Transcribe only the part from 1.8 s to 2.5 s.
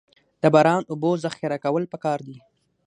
پکار دي